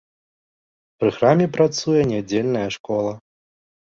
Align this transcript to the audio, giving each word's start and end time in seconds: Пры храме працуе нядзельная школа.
Пры 1.01 1.09
храме 1.17 1.47
працуе 1.57 2.01
нядзельная 2.13 2.65
школа. 2.79 3.13